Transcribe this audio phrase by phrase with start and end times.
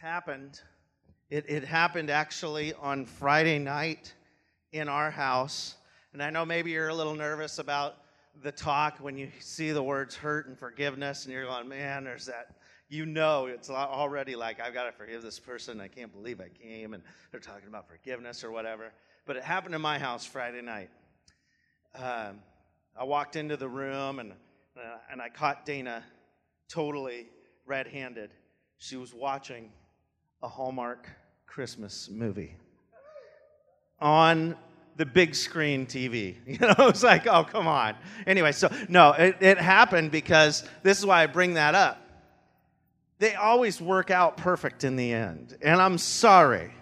[0.00, 0.60] happened.
[1.28, 4.14] It, it happened actually on Friday night
[4.72, 5.74] in our house.
[6.12, 7.96] And I know maybe you're a little nervous about
[8.42, 12.26] the talk when you see the words hurt and forgiveness, and you're going, man, there's
[12.26, 12.54] that.
[12.88, 15.80] You know, it's already like, I've got to forgive this person.
[15.80, 18.92] I can't believe I came, and they're talking about forgiveness or whatever.
[19.26, 20.90] But it happened in my house Friday night.
[21.96, 22.38] Um,
[22.98, 24.32] I walked into the room, and,
[25.10, 26.04] and I caught Dana
[26.68, 27.26] totally
[27.66, 28.30] red handed.
[28.78, 29.72] She was watching
[30.42, 31.08] a Hallmark
[31.46, 32.54] Christmas movie
[34.00, 34.56] on
[34.96, 36.36] the big screen TV.
[36.46, 37.94] You know, it was like, oh, come on.
[38.26, 42.04] Anyway, so no, it, it happened because this is why I bring that up.
[43.18, 45.56] They always work out perfect in the end.
[45.60, 46.72] And I'm sorry,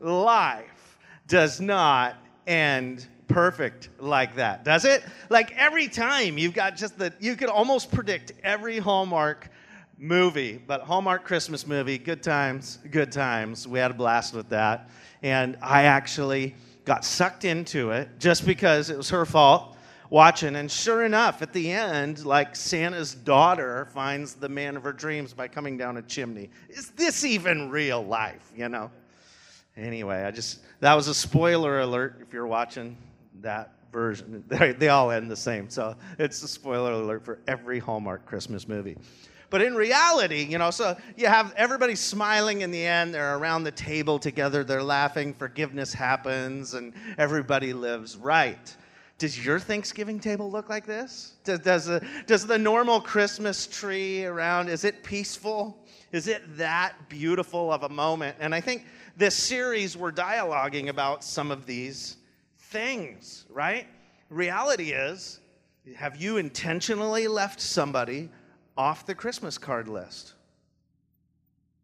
[0.00, 5.04] life does not end perfect like that, does it?
[5.28, 9.50] Like every time you've got just the, you could almost predict every Hallmark
[9.98, 13.66] movie, but Hallmark Christmas movie, good times, good times.
[13.66, 14.90] We had a blast with that.
[15.22, 19.76] And I actually got sucked into it just because it was her fault
[20.10, 20.56] watching.
[20.56, 25.32] And sure enough, at the end, like Santa's daughter finds the man of her dreams
[25.32, 26.50] by coming down a chimney.
[26.68, 28.90] Is this even real life, you know?
[29.76, 32.96] Anyway, I just, that was a spoiler alert if you're watching
[33.40, 34.44] that version.
[34.48, 35.70] They, they all end the same.
[35.70, 38.96] So it's a spoiler alert for every Hallmark Christmas movie.
[39.50, 43.14] But in reality, you know, so you have everybody smiling in the end.
[43.14, 44.64] They're around the table together.
[44.64, 45.34] They're laughing.
[45.34, 48.76] Forgiveness happens, and everybody lives right.
[49.18, 51.34] Does your Thanksgiving table look like this?
[51.44, 55.78] Does, does, the, does the normal Christmas tree around, is it peaceful?
[56.10, 58.36] Is it that beautiful of a moment?
[58.40, 62.16] And I think this series, we're dialoguing about some of these
[62.58, 63.86] things, right?
[64.30, 65.38] Reality is,
[65.96, 68.30] have you intentionally left somebody
[68.76, 70.34] off the Christmas card list?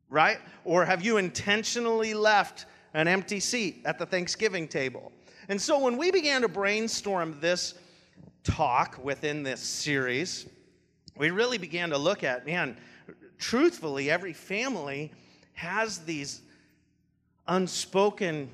[0.08, 0.38] Right?
[0.64, 5.12] Or have you intentionally left an empty seat at the Thanksgiving table?
[5.48, 7.74] And so when we began to brainstorm this
[8.42, 10.46] talk within this series,
[11.16, 12.76] we really began to look at, man,
[13.38, 15.12] truthfully, every family
[15.54, 16.40] has these
[17.46, 18.48] unspoken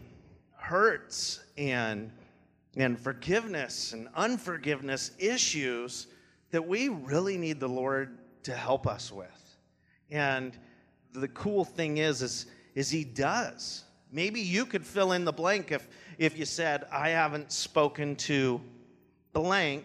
[0.57, 2.11] hurts and,
[2.77, 6.09] and forgiveness and unforgiveness issues
[6.51, 9.57] that we really need the Lord to help us with.
[10.11, 10.57] And
[11.13, 12.47] the cool thing is, is,
[12.77, 13.83] is he does.
[14.13, 18.61] Maybe you could fill in the blank if, if you said, I haven't spoken to
[19.33, 19.85] blank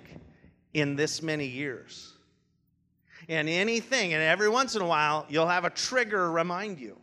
[0.76, 2.14] in this many years.
[3.28, 6.98] And anything, and every once in a while, you'll have a trigger remind you.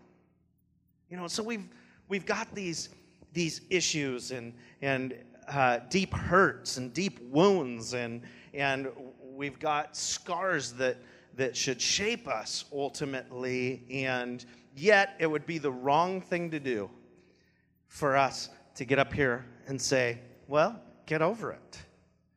[1.10, 1.66] You know, so we've,
[2.08, 2.90] we've got these,
[3.32, 5.12] these issues and, and
[5.48, 8.22] uh, deep hurts and deep wounds, and,
[8.54, 8.88] and
[9.34, 10.98] we've got scars that,
[11.38, 14.44] that should shape us ultimately, and
[14.76, 16.90] yet it would be the wrong thing to do
[17.86, 20.18] for us to get up here and say,
[20.48, 21.78] Well, get over it.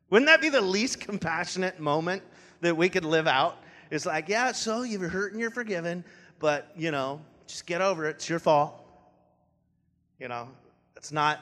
[0.08, 2.22] Wouldn't that be the least compassionate moment
[2.60, 3.58] that we could live out?
[3.90, 6.04] It's like, yeah, so you're hurt and you're forgiven,
[6.38, 8.10] but, you know, just get over it.
[8.10, 8.86] It's your fault.
[10.18, 10.48] You know,
[10.96, 11.40] it's not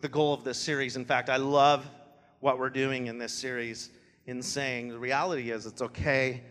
[0.00, 0.96] the goal of this series.
[0.96, 1.88] In fact, I love
[2.40, 3.90] what we're doing in this series
[4.26, 6.42] in saying the reality is it's okay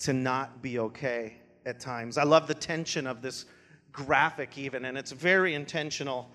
[0.00, 2.18] to not be okay at times.
[2.18, 3.46] I love the tension of this
[3.92, 6.28] graphic, even, and it's very intentional.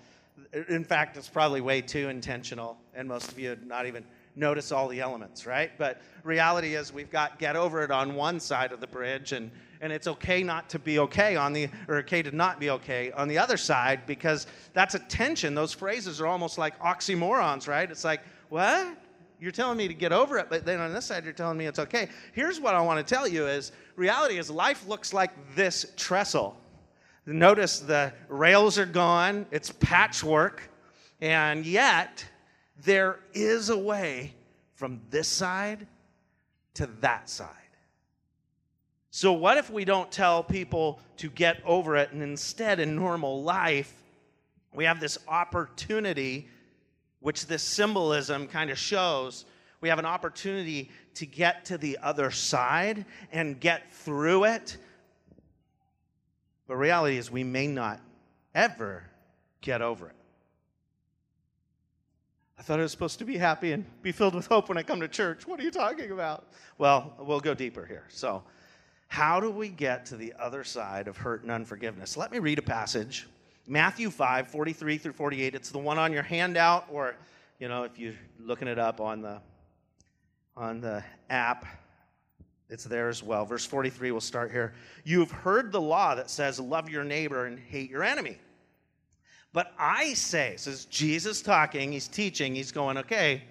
[0.68, 4.88] In fact, it's probably way too intentional, and most of you not even notice all
[4.88, 5.70] the elements, right?
[5.78, 9.50] But reality is we've got get over it on one side of the bridge, and,
[9.80, 13.12] and it's okay not to be okay on the, or okay to not be okay
[13.12, 15.54] on the other side because that's a tension.
[15.54, 17.90] Those phrases are almost like oxymorons, right?
[17.90, 18.96] It's like, what?
[19.42, 21.66] You're telling me to get over it, but then on this side, you're telling me
[21.66, 22.08] it's okay.
[22.32, 26.56] Here's what I want to tell you is reality is life looks like this trestle.
[27.26, 30.70] Notice the rails are gone, it's patchwork,
[31.20, 32.24] and yet
[32.84, 34.32] there is a way
[34.74, 35.88] from this side
[36.74, 37.48] to that side.
[39.10, 43.42] So, what if we don't tell people to get over it, and instead, in normal
[43.42, 43.92] life,
[44.72, 46.48] we have this opportunity
[47.22, 49.46] which this symbolism kind of shows,
[49.80, 54.76] we have an opportunity to get to the other side and get through it.
[56.66, 58.00] But reality is, we may not
[58.54, 59.04] ever
[59.60, 60.16] get over it.
[62.58, 64.82] I thought I was supposed to be happy and be filled with hope when I
[64.82, 65.46] come to church.
[65.46, 66.46] What are you talking about?
[66.78, 68.04] Well, we'll go deeper here.
[68.08, 68.42] So,
[69.08, 72.16] how do we get to the other side of hurt and unforgiveness?
[72.16, 73.26] Let me read a passage
[73.66, 75.54] Matthew 5, 43 through 48.
[75.54, 77.14] It's the one on your handout, or,
[77.58, 79.40] you know, if you're looking it up on the,
[80.56, 81.66] on the app,
[82.68, 83.44] It's there as well.
[83.44, 84.72] Verse 43, we'll start here.
[85.04, 88.38] You've heard the law that says, Love your neighbor and hate your enemy.
[89.52, 93.42] But I say, says is Jesus talking, he's teaching, he's going, okay,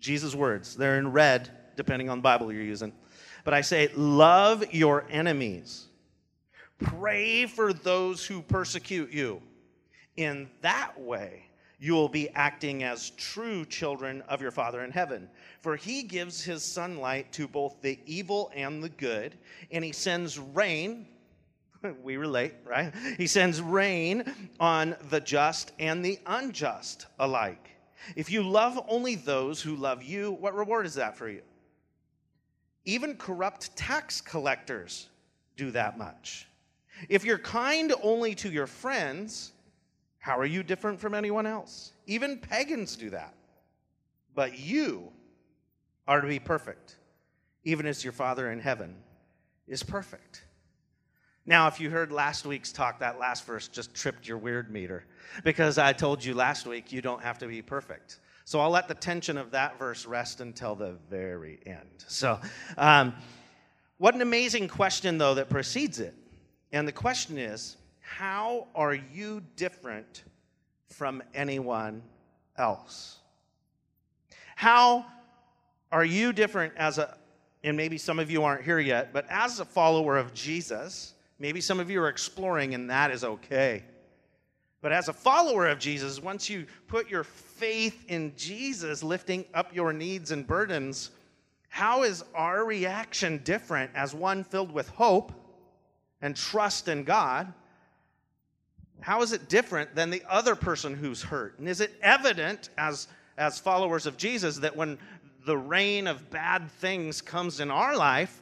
[0.00, 0.74] Jesus' words.
[0.76, 2.92] They're in red, depending on the Bible you're using.
[3.44, 5.86] But I say, love your enemies.
[6.84, 9.42] Pray for those who persecute you.
[10.16, 11.44] In that way,
[11.78, 15.28] you will be acting as true children of your Father in heaven.
[15.60, 19.36] For he gives his sunlight to both the evil and the good,
[19.70, 21.06] and he sends rain.
[22.02, 22.94] We relate, right?
[23.18, 24.24] He sends rain
[24.58, 27.68] on the just and the unjust alike.
[28.16, 31.42] If you love only those who love you, what reward is that for you?
[32.86, 35.10] Even corrupt tax collectors
[35.58, 36.48] do that much.
[37.08, 39.52] If you're kind only to your friends,
[40.18, 41.92] how are you different from anyone else?
[42.06, 43.34] Even pagans do that.
[44.34, 45.12] But you
[46.08, 46.96] are to be perfect,
[47.64, 48.96] even as your Father in heaven
[49.66, 50.44] is perfect.
[51.46, 55.04] Now, if you heard last week's talk, that last verse just tripped your weird meter
[55.44, 58.20] because I told you last week you don't have to be perfect.
[58.46, 62.04] So I'll let the tension of that verse rest until the very end.
[62.08, 62.40] So,
[62.78, 63.14] um,
[63.98, 66.14] what an amazing question, though, that precedes it.
[66.74, 70.24] And the question is how are you different
[70.88, 72.02] from anyone
[72.58, 73.18] else?
[74.56, 75.06] How
[75.92, 77.16] are you different as a,
[77.62, 81.60] and maybe some of you aren't here yet, but as a follower of Jesus, maybe
[81.60, 83.84] some of you are exploring, and that is okay.
[84.82, 89.72] But as a follower of Jesus, once you put your faith in Jesus, lifting up
[89.72, 91.12] your needs and burdens,
[91.68, 95.32] how is our reaction different as one filled with hope
[96.24, 97.52] and trust in God?
[99.00, 101.58] How is it different than the other person who's hurt?
[101.58, 104.98] And is it evident as, as followers of Jesus that when
[105.44, 108.40] the rain of bad things comes in our life,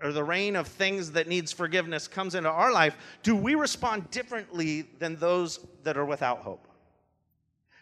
[0.00, 4.08] or the rain of things that needs forgiveness comes into our life, do we respond
[4.12, 6.68] differently than those that are without hope?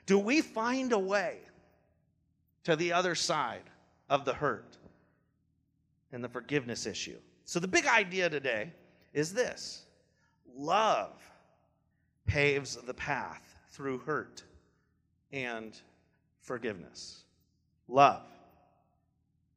[0.07, 1.41] Do we find a way
[2.65, 3.69] to the other side
[4.09, 4.79] of the hurt
[6.11, 7.19] and the forgiveness issue?
[7.45, 8.73] So, the big idea today
[9.13, 9.85] is this
[10.57, 11.13] love
[12.27, 14.43] paves the path through hurt
[15.33, 15.79] and
[16.41, 17.25] forgiveness.
[17.89, 18.23] Love.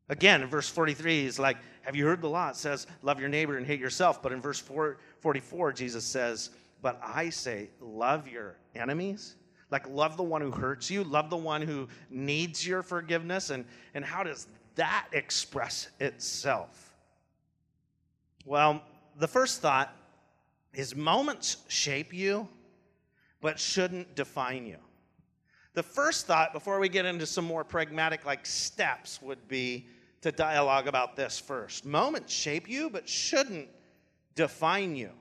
[0.07, 2.50] Again, in verse 43, he's like, Have you heard the law?
[2.50, 4.22] It says, Love your neighbor and hate yourself.
[4.22, 6.51] But in verse 44, Jesus says,
[6.81, 9.36] But I say, Love your enemies.
[9.72, 13.50] Like, love the one who hurts you, love the one who needs your forgiveness.
[13.50, 13.66] And,
[13.96, 16.94] and how does that express itself?
[18.46, 18.84] Well,
[19.18, 19.96] the first thought
[20.74, 22.48] is moments shape you,
[23.42, 24.78] but shouldn't define you.
[25.74, 29.88] The first thought, before we get into some more pragmatic like steps, would be
[30.22, 31.86] to dialogue about this first.
[31.86, 33.68] Moments shape you, but shouldn't
[34.36, 35.12] define you.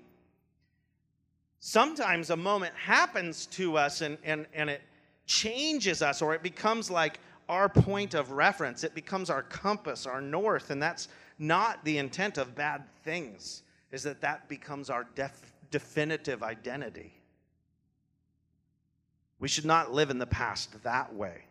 [1.60, 4.82] Sometimes a moment happens to us and, and, and it
[5.26, 7.18] changes us, or it becomes like
[7.48, 8.84] our point of reference.
[8.84, 11.08] It becomes our compass, our north, and that's
[11.38, 17.12] not the intent of bad things, is that that becomes our def- definitive identity.
[19.38, 21.42] We should not live in the past that way.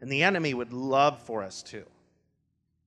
[0.00, 1.84] And the enemy would love for us to.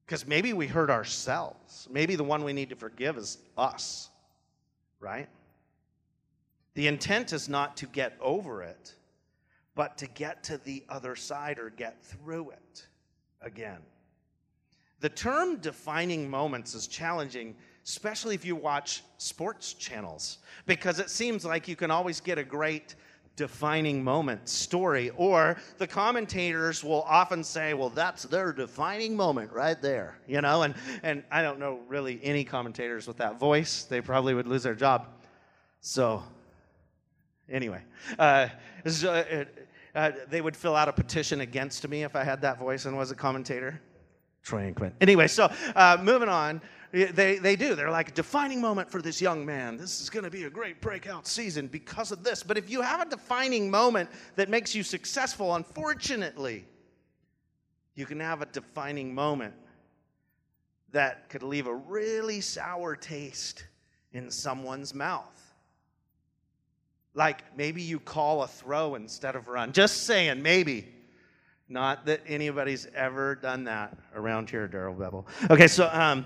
[0.05, 1.87] Because maybe we hurt ourselves.
[1.91, 4.09] Maybe the one we need to forgive is us,
[4.99, 5.29] right?
[6.73, 8.95] The intent is not to get over it,
[9.75, 12.87] but to get to the other side or get through it
[13.41, 13.79] again.
[14.99, 17.55] The term defining moments is challenging,
[17.85, 22.43] especially if you watch sports channels, because it seems like you can always get a
[22.43, 22.95] great
[23.39, 25.11] defining moment story.
[25.11, 30.63] Or the commentators will often say, well, that's their defining moment right there, you know?
[30.63, 33.83] And, and I don't know really any commentators with that voice.
[33.83, 35.07] They probably would lose their job.
[35.79, 36.21] So,
[37.49, 37.81] anyway,
[38.19, 38.49] uh,
[38.85, 39.23] uh,
[39.95, 42.97] uh, they would fill out a petition against me if I had that voice and
[42.97, 43.81] was a commentator.
[44.43, 46.61] Troy Anyway, so uh, moving on.
[46.91, 47.75] They, they do.
[47.75, 49.77] They're like a defining moment for this young man.
[49.77, 52.41] This is going to be a great breakout season because of this.
[52.41, 56.65] But if you have a defining moment that makes you successful, unfortunately,
[57.93, 59.53] you can have a defining moment
[60.91, 63.65] that could leave a really sour taste
[64.13, 65.53] in someone's mouth.
[67.13, 69.73] Like maybe you call a throw instead of run.
[69.73, 70.87] Just saying, maybe.
[71.71, 75.25] Not that anybody's ever done that around here, Darrell Bevell.
[75.51, 76.25] Okay, so um,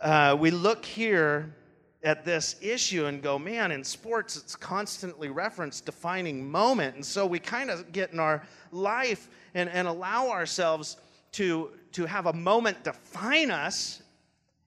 [0.00, 1.54] uh, we look here
[2.02, 6.94] at this issue and go, man, in sports, it's constantly referenced defining moment.
[6.94, 10.98] And so we kind of get in our life and, and allow ourselves
[11.32, 14.02] to, to have a moment define us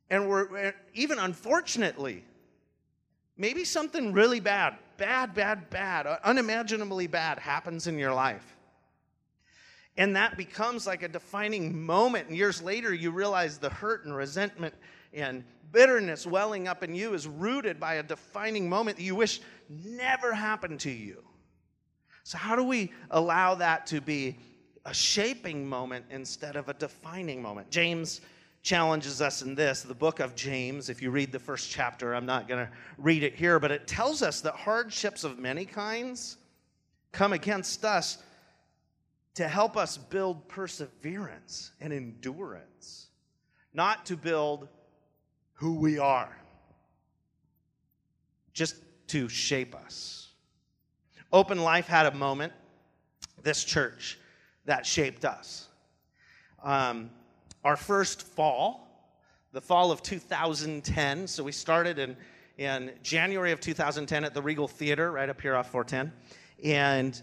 [0.10, 2.24] And we're, even unfortunately,
[3.38, 8.56] maybe something really bad, bad, bad, bad, unimaginably bad happens in your life.
[9.98, 12.30] And that becomes like a defining moment.
[12.30, 14.74] And years later, you realize the hurt and resentment
[15.14, 19.42] and bitterness welling up in you is rooted by a defining moment that you wish
[19.70, 21.24] never happened to you.
[22.24, 24.38] So, how do we allow that to be
[24.86, 27.70] a shaping moment instead of a defining moment?
[27.70, 28.22] James
[28.62, 30.90] challenges us in this the book of James.
[30.90, 33.88] If you read the first chapter, I'm not going to read it here, but it
[33.88, 36.38] tells us that hardships of many kinds
[37.12, 38.18] come against us
[39.36, 43.08] to help us build perseverance and endurance,
[43.74, 44.68] not to build
[45.60, 46.38] who we are,
[48.54, 48.76] just
[49.08, 50.30] to shape us.
[51.34, 52.54] Open Life had a moment,
[53.44, 54.18] this church,
[54.66, 55.68] that shaped us.
[56.64, 57.10] Um,
[57.66, 58.88] our first fall,
[59.52, 62.16] the fall of 2010, so we started in,
[62.58, 66.14] in January of 2010 at the Regal Theater right up here off 410.
[66.64, 67.22] And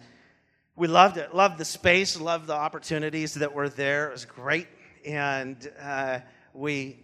[0.74, 4.08] we loved it, loved the space, loved the opportunities that were there.
[4.08, 4.66] It was great.
[5.06, 6.18] And uh,
[6.52, 6.98] we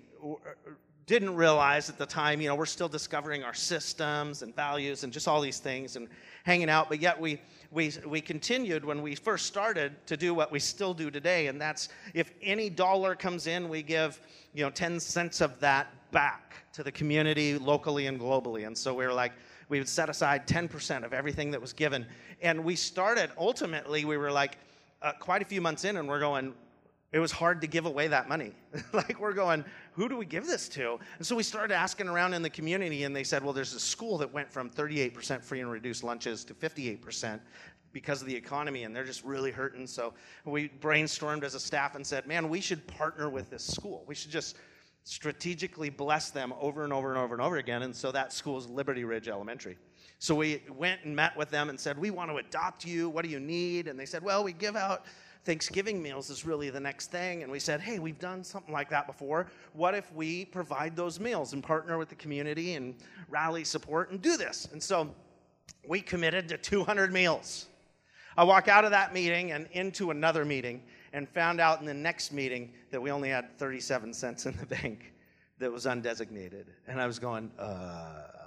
[1.07, 5.13] didn't realize at the time, you know, we're still discovering our systems and values and
[5.13, 6.09] just all these things and
[6.45, 6.89] hanging out.
[6.89, 7.41] But yet we,
[7.71, 11.49] we, we continued when we first started to do what we still do today.
[11.49, 14.21] And that's if any dollar comes in, we give,
[14.55, 18.67] you know, 10 cents of that back to the community locally and globally.
[18.67, 19.33] And so we were like,
[19.69, 22.07] we would set aside 10% of everything that was given.
[22.43, 24.59] And we started, ultimately, we were like
[25.01, 26.53] uh, quite a few months in, and we're going,
[27.13, 28.53] it was hard to give away that money.
[28.93, 30.99] like, we're going, who do we give this to?
[31.19, 33.81] And so we started asking around in the community, and they said, well, there's a
[33.81, 37.41] school that went from 38% free and reduced lunches to 58%
[37.93, 39.87] because of the economy, and they're just really hurting.
[39.87, 44.05] So we brainstormed as a staff and said, man, we should partner with this school.
[44.07, 44.57] We should just
[45.05, 47.83] strategically bless them over and over and over and over again.
[47.83, 49.77] And so that school is Liberty Ridge Elementary.
[50.19, 53.11] So we went and met with them and said, We want to adopt you.
[53.11, 53.89] What do you need?
[53.89, 55.05] And they said, Well, we give out
[55.45, 57.43] Thanksgiving meals, is really the next thing.
[57.43, 59.47] And we said, Hey, we've done something like that before.
[59.73, 62.95] What if we provide those meals and partner with the community and
[63.29, 64.69] rally support and do this?
[64.73, 65.13] And so
[65.89, 67.67] we committed to 200 meals.
[68.37, 70.83] I walk out of that meeting and into another meeting
[71.13, 74.67] and found out in the next meeting that we only had 37 cents in the
[74.81, 75.13] bank
[75.59, 76.65] that was undesignated.
[76.87, 78.42] And I was going, uh.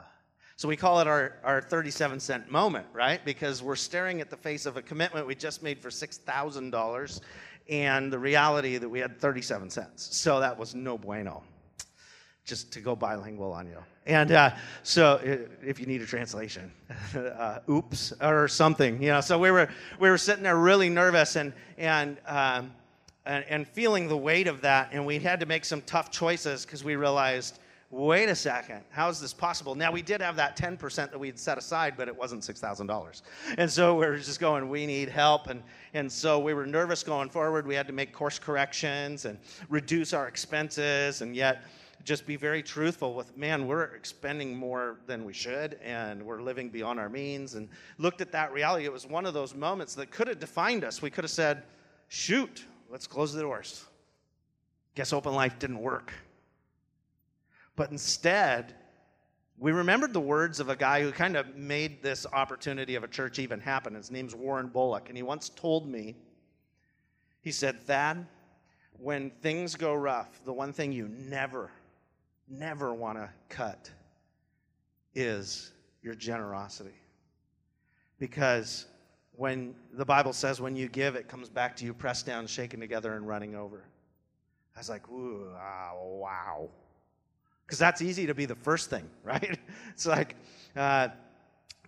[0.57, 3.23] So we call it our, our 37 cent moment, right?
[3.25, 7.21] Because we're staring at the face of a commitment we just made for $6,000
[7.67, 10.15] and the reality that we had 37 cents.
[10.15, 11.43] So that was no bueno
[12.45, 13.77] just to go bilingual on you.
[14.05, 14.51] And uh,
[14.83, 15.19] so,
[15.63, 16.71] if you need a translation,
[17.15, 19.19] uh, oops, or something, you know.
[19.19, 19.67] So we were
[19.99, 22.17] we were sitting there really nervous and and.
[22.27, 22.71] Um,
[23.27, 26.63] and, and feeling the weight of that, and we had to make some tough choices
[26.63, 27.57] because we realized
[27.95, 29.73] wait a second, how is this possible?
[29.73, 33.21] Now, we did have that 10% that we'd set aside, but it wasn't $6,000.
[33.57, 35.47] And so we were just going, we need help.
[35.47, 37.65] And, and so we were nervous going forward.
[37.65, 41.63] We had to make course corrections and reduce our expenses, and yet
[42.03, 46.69] just be very truthful with man we're expending more than we should and we're living
[46.69, 50.11] beyond our means and looked at that reality it was one of those moments that
[50.11, 51.63] could have defined us we could have said
[52.07, 53.85] shoot let's close the doors
[54.93, 56.13] guess open life didn't work
[57.75, 58.75] but instead
[59.57, 63.07] we remembered the words of a guy who kind of made this opportunity of a
[63.07, 66.15] church even happen his name's warren bullock and he once told me
[67.41, 68.25] he said thad
[68.97, 71.71] when things go rough the one thing you never
[72.47, 73.89] never want to cut
[75.13, 76.93] is your generosity.
[78.19, 78.85] Because
[79.33, 82.79] when the Bible says when you give, it comes back to you pressed down, shaken
[82.79, 83.83] together, and running over.
[84.75, 86.69] I was like, ooh, ah, wow.
[87.65, 89.57] Because that's easy to be the first thing, right?
[89.89, 90.35] It's like
[90.75, 91.09] uh,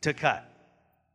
[0.01, 0.51] to cut.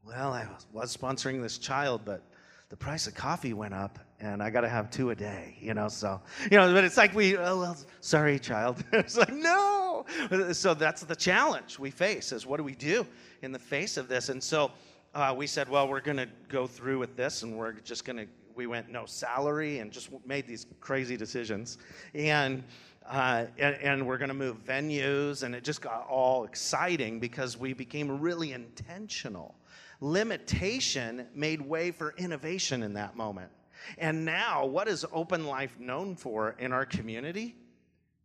[0.04, 2.22] Well, I was sponsoring this child, but
[2.68, 5.74] the price of coffee went up and I got to have two a day, you
[5.74, 5.88] know.
[5.88, 8.82] So, you know, but it's like we, oh, well, sorry, child.
[8.92, 10.06] it's like, no.
[10.52, 13.06] So that's the challenge we face is what do we do
[13.42, 14.28] in the face of this?
[14.28, 14.70] And so
[15.14, 18.16] uh, we said, well, we're going to go through with this and we're just going
[18.16, 21.78] to, we went no salary and just made these crazy decisions.
[22.14, 22.64] And,
[23.08, 27.56] uh, and, and, we're going to move venues, and it just got all exciting because
[27.56, 29.54] we became really intentional.
[30.00, 33.50] Limitation made way for innovation in that moment.
[33.98, 37.56] And now, what is Open Life known for in our community?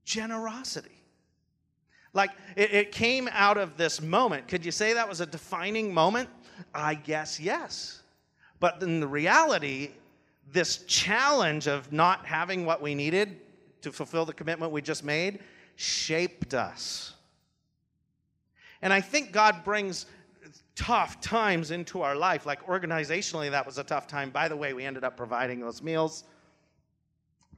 [0.06, 1.04] Generosity.
[2.14, 4.48] Like it, it, came out of this moment.
[4.48, 6.30] Could you say that was a defining moment?
[6.74, 8.02] I guess yes.
[8.60, 9.92] But in the reality,
[10.52, 13.40] this challenge of not having what we needed
[13.82, 15.40] to fulfill the commitment we just made
[15.76, 17.14] shaped us.
[18.82, 20.06] And I think God brings
[20.76, 22.46] tough times into our life.
[22.46, 24.30] Like organizationally, that was a tough time.
[24.30, 26.24] By the way, we ended up providing those meals.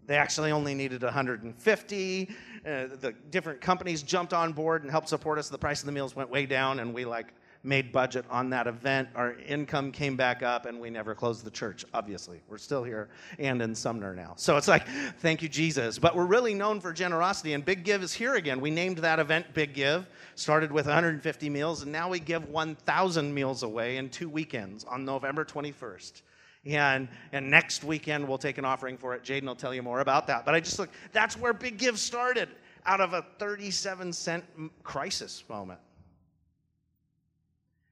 [0.05, 2.29] They actually only needed 150.
[2.29, 5.49] Uh, the different companies jumped on board and helped support us.
[5.49, 8.67] The price of the meals went way down, and we like made budget on that
[8.67, 9.09] event.
[9.15, 12.39] Our income came back up, and we never closed the church, obviously.
[12.47, 14.33] We're still here and in Sumner now.
[14.37, 14.87] So it's like,
[15.19, 15.99] thank you, Jesus.
[15.99, 18.61] But we're really known for generosity, and Big Give is here again.
[18.61, 23.33] We named that event Big Give, started with 150 meals, and now we give 1,000
[23.33, 26.21] meals away in two weekends on November 21st.
[26.65, 29.23] And, and next weekend, we'll take an offering for it.
[29.23, 30.45] Jaden will tell you more about that.
[30.45, 32.49] But I just look, that's where Big Give started
[32.85, 34.43] out of a 37 cent
[34.83, 35.79] crisis moment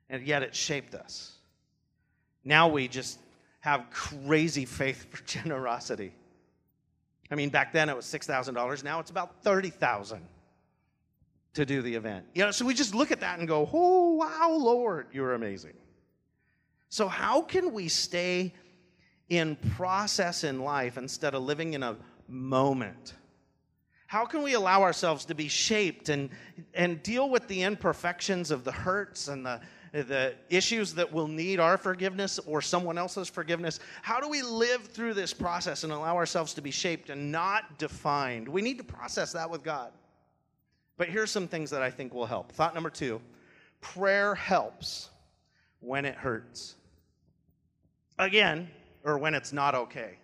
[0.10, 1.34] and yet it shaped us.
[2.44, 3.20] Now we just
[3.60, 6.14] have crazy faith for generosity.
[7.30, 8.84] I mean, back then it was $6,000.
[8.84, 10.22] Now it's about 30000
[11.56, 12.26] to do the event.
[12.34, 15.74] You know, so we just look at that and go, oh, wow, Lord, you're amazing.
[16.90, 18.54] So, how can we stay
[19.28, 21.98] in process in life instead of living in a
[22.30, 23.14] moment?
[24.06, 26.30] How can we allow ourselves to be shaped and,
[26.74, 29.60] and deal with the imperfections of the hurts and the,
[29.92, 33.80] the issues that will need our forgiveness or someone else's forgiveness.
[34.02, 37.78] How do we live through this process and allow ourselves to be shaped and not
[37.78, 38.48] defined?
[38.48, 39.92] We need to process that with God.
[40.98, 42.52] But here's some things that I think will help.
[42.52, 43.22] Thought number two
[43.82, 45.10] prayer helps
[45.80, 46.76] when it hurts.
[48.18, 48.70] Again,
[49.04, 50.18] or when it's not okay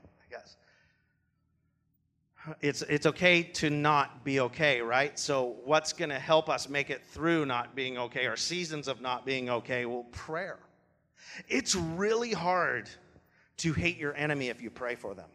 [2.62, 5.18] it's it's okay to not be okay, right?
[5.18, 9.02] So what's going to help us make it through not being okay or seasons of
[9.02, 9.86] not being okay?
[9.86, 10.60] Well, prayer.
[11.48, 12.90] It's really hard
[13.58, 15.30] to hate your enemy if you pray for them.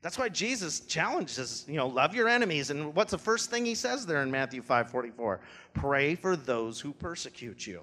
[0.00, 2.70] That's why Jesus challenges, you know, love your enemies.
[2.70, 5.40] And what's the first thing he says there in Matthew 5 44?
[5.74, 7.82] Pray for those who persecute you.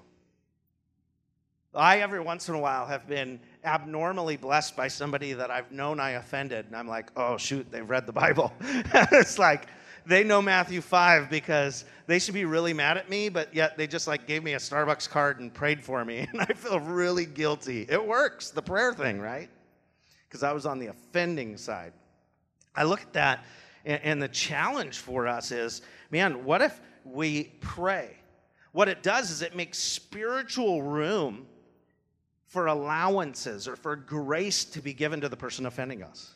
[1.74, 6.00] I, every once in a while, have been abnormally blessed by somebody that I've known
[6.00, 6.66] I offended.
[6.66, 8.52] And I'm like, oh, shoot, they've read the Bible.
[8.60, 9.66] it's like
[10.06, 13.86] they know Matthew 5 because they should be really mad at me, but yet they
[13.86, 16.26] just like gave me a Starbucks card and prayed for me.
[16.32, 17.86] And I feel really guilty.
[17.88, 19.50] It works, the prayer thing, right?
[20.28, 21.92] Because I was on the offending side.
[22.74, 23.44] I look at that,
[23.84, 28.16] and the challenge for us is man, what if we pray?
[28.72, 31.46] What it does is it makes spiritual room
[32.50, 36.34] for allowances or for grace to be given to the person offending us.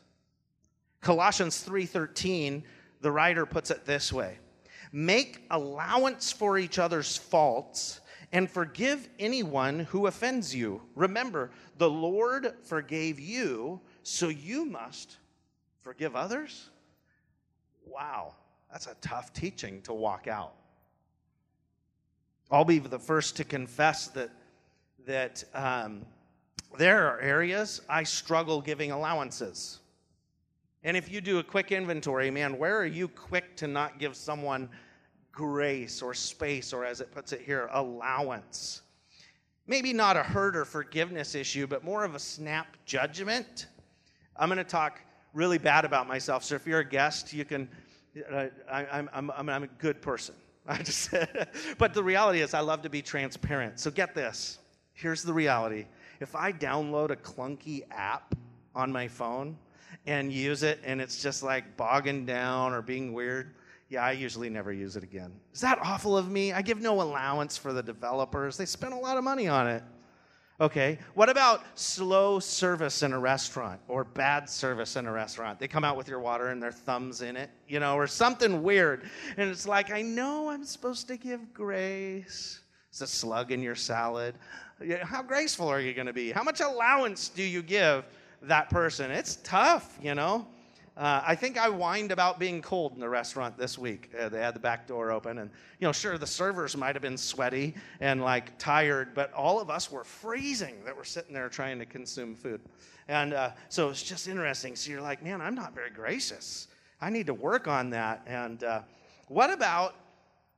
[1.00, 2.64] Colossians 3:13,
[3.00, 4.38] the writer puts it this way:
[4.92, 8.00] Make allowance for each other's faults
[8.30, 10.82] and forgive anyone who offends you.
[10.94, 15.18] Remember, the Lord forgave you, so you must
[15.82, 16.70] forgive others.
[17.84, 18.34] Wow,
[18.70, 20.54] that's a tough teaching to walk out.
[22.52, 24.30] I'll be the first to confess that
[25.06, 26.04] that um,
[26.78, 29.80] there are areas I struggle giving allowances.
[30.82, 34.16] And if you do a quick inventory, man, where are you quick to not give
[34.16, 34.68] someone
[35.32, 38.82] grace or space, or as it puts it here, allowance?
[39.66, 43.66] Maybe not a hurt or forgiveness issue, but more of a snap judgment.
[44.36, 45.00] I'm going to talk
[45.32, 46.44] really bad about myself.
[46.44, 47.68] So if you're a guest, you can.
[48.30, 50.34] Uh, I, I'm, I'm, I'm a good person.
[50.66, 51.12] I just,
[51.78, 53.80] but the reality is, I love to be transparent.
[53.80, 54.58] So get this
[54.94, 55.86] here's the reality
[56.20, 58.34] if I download a clunky app
[58.74, 59.56] on my phone
[60.06, 63.54] and use it and it's just like bogging down or being weird,
[63.88, 65.32] yeah, I usually never use it again.
[65.52, 66.52] Is that awful of me?
[66.52, 68.56] I give no allowance for the developers.
[68.56, 69.82] They spend a lot of money on it.
[70.60, 75.58] Okay, what about slow service in a restaurant or bad service in a restaurant?
[75.58, 78.62] They come out with your water and their thumbs in it, you know, or something
[78.62, 79.10] weird.
[79.36, 82.60] And it's like, I know I'm supposed to give grace.
[82.88, 84.36] It's a slug in your salad.
[85.02, 86.32] How graceful are you going to be?
[86.32, 88.04] How much allowance do you give
[88.42, 89.10] that person?
[89.10, 90.46] It's tough, you know.
[90.96, 94.10] Uh, I think I whined about being cold in the restaurant this week.
[94.18, 97.02] Uh, they had the back door open, and you know, sure, the servers might have
[97.02, 101.48] been sweaty and like tired, but all of us were freezing that were sitting there
[101.48, 102.60] trying to consume food.
[103.08, 104.76] And uh, so it's just interesting.
[104.76, 106.68] So you're like, man, I'm not very gracious.
[107.00, 108.22] I need to work on that.
[108.26, 108.82] And uh,
[109.26, 109.96] what about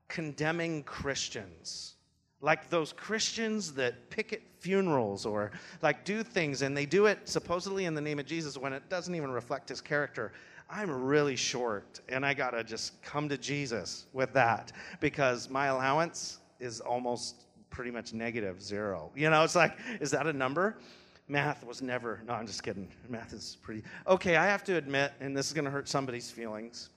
[0.09, 1.95] condemning Christians?
[2.40, 7.87] Like those Christians that picket funerals or like do things and they do it supposedly
[7.87, 10.33] in the name of Jesus when it doesn't even reflect his character.
[10.68, 15.66] I'm really short and I got to just come to Jesus with that because my
[15.66, 19.11] allowance is almost pretty much negative zero.
[19.14, 20.79] You know, it's like, is that a number?
[21.29, 22.88] Math was never, no, I'm just kidding.
[23.09, 26.31] Math is pretty, okay, I have to admit, and this is going to hurt somebody's
[26.31, 26.90] feelings.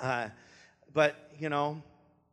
[0.00, 0.28] Uh,
[0.92, 1.82] But, you know,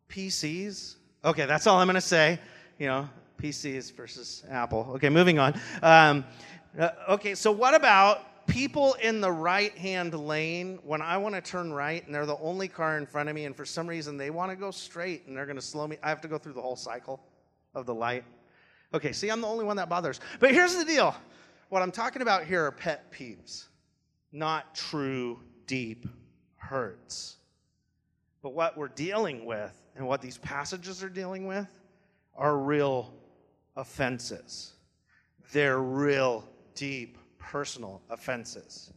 [0.09, 2.39] PCs, okay, that's all I'm going to say.
[2.79, 3.09] You know,
[3.41, 4.91] PCs versus Apple.
[4.95, 5.59] Okay, moving on.
[5.81, 6.25] Um,
[6.77, 11.41] uh, okay, so what about people in the right hand lane when I want to
[11.41, 14.17] turn right and they're the only car in front of me, and for some reason
[14.17, 15.97] they want to go straight and they're going to slow me?
[16.03, 17.21] I have to go through the whole cycle
[17.75, 18.23] of the light.
[18.93, 20.19] Okay, see, I'm the only one that bothers.
[20.39, 21.15] But here's the deal
[21.69, 23.67] what I'm talking about here are pet peeves,
[24.31, 26.07] not true, deep
[26.57, 27.37] hurts.
[28.41, 31.67] But what we're dealing with and what these passages are dealing with
[32.35, 33.13] are real
[33.75, 34.73] offenses.
[35.51, 38.91] They're real, deep, personal offenses.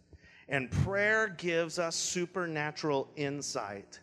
[0.49, 3.99] And prayer gives us supernatural insight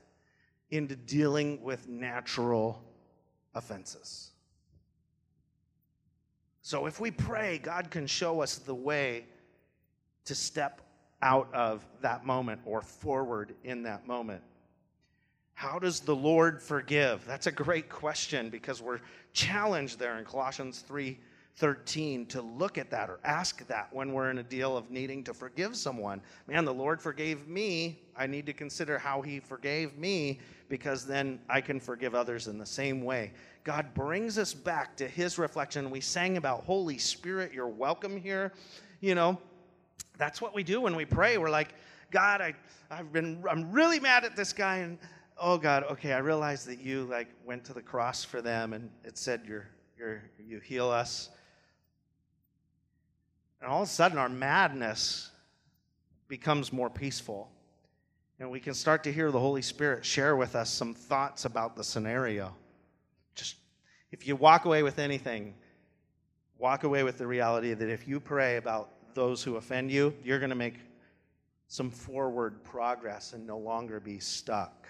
[0.71, 2.84] into dealing with natural
[3.56, 4.32] offenses.
[6.62, 9.25] So if we pray, God can show us the way
[10.25, 10.82] to step
[11.21, 14.41] out of that moment or forward in that moment.
[15.54, 17.26] How does the Lord forgive?
[17.26, 19.00] That's a great question because we're
[19.34, 24.39] challenged there in Colossians 3:13 to look at that or ask that when we're in
[24.39, 26.22] a deal of needing to forgive someone.
[26.48, 28.02] Man, the Lord forgave me.
[28.16, 30.39] I need to consider how He forgave me
[30.70, 33.32] because then I can forgive others in the same way.
[33.63, 35.89] God brings us back to His reflection.
[35.89, 38.52] We sang about Holy Spirit, you're welcome here.
[39.00, 39.39] You know,
[40.18, 41.38] that's what we do when we pray.
[41.38, 41.76] We're like,
[42.12, 42.54] God, I,
[42.92, 44.98] I've been, I'm really mad at this guy, and
[45.38, 48.89] oh God, okay, I realize that you like went to the cross for them, and
[49.04, 49.67] it said you're,
[49.98, 51.30] you're, you heal us.
[53.62, 55.32] And all of a sudden, our madness
[56.28, 57.50] becomes more peaceful.
[58.39, 61.76] And we can start to hear the Holy Spirit share with us some thoughts about
[61.76, 62.54] the scenario.
[63.36, 63.56] Just
[64.12, 65.54] if you walk away with anything,
[66.58, 70.39] walk away with the reality that if you pray about those who offend you, you're
[70.39, 70.80] going to make
[71.67, 74.88] some forward progress and no longer be stuck.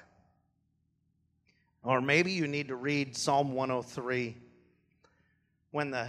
[1.83, 4.37] Or maybe you need to read Psalm 103
[5.71, 6.07] when the,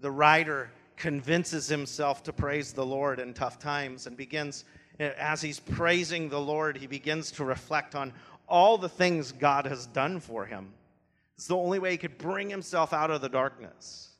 [0.00, 4.64] the writer convinces himself to praise the Lord in tough times and begins,
[4.98, 8.12] as he's praising the Lord, he begins to reflect on
[8.48, 10.72] all the things God has done for him.
[11.36, 14.10] It's the only way he could bring himself out of the darkness.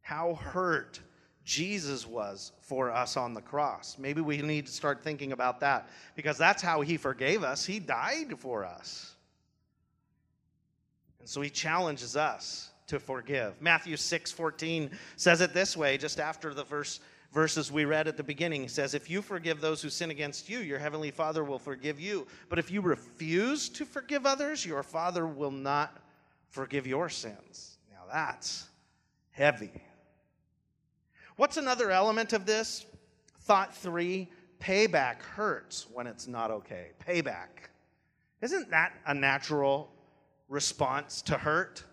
[0.00, 1.00] How hurt
[1.48, 3.96] Jesus was for us on the cross.
[3.98, 7.64] Maybe we need to start thinking about that because that's how he forgave us.
[7.64, 9.14] He died for us.
[11.20, 13.62] And so he challenges us to forgive.
[13.62, 17.00] Matthew 6 14 says it this way, just after the verse,
[17.32, 18.60] verses we read at the beginning.
[18.60, 21.98] He says, If you forgive those who sin against you, your heavenly Father will forgive
[21.98, 22.26] you.
[22.50, 25.96] But if you refuse to forgive others, your Father will not
[26.50, 27.78] forgive your sins.
[27.90, 28.68] Now that's
[29.30, 29.72] heavy.
[31.38, 32.84] What's another element of this?
[33.42, 36.88] Thought three payback hurts when it's not okay.
[37.06, 37.70] Payback.
[38.42, 39.88] Isn't that a natural
[40.48, 41.84] response to hurt?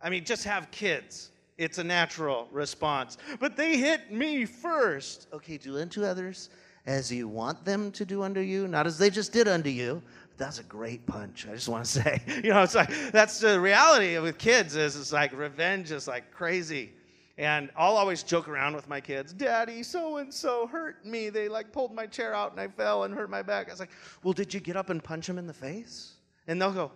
[0.00, 1.32] I mean, just have kids.
[1.58, 3.18] It's a natural response.
[3.40, 5.28] But they hit me first.
[5.34, 6.48] Okay, do unto others
[6.86, 10.02] as you want them to do unto you, not as they just did unto you.
[10.38, 11.46] That's a great punch.
[11.46, 14.76] I just want to say, you know, it's like that's the reality with kids.
[14.76, 16.94] Is it's like revenge is like crazy.
[17.38, 21.28] And I'll always joke around with my kids, Daddy, so and so hurt me.
[21.28, 23.68] They like pulled my chair out and I fell and hurt my back.
[23.68, 23.90] I was like,
[24.22, 26.14] Well, did you get up and punch him in the face?
[26.46, 26.92] And they'll go,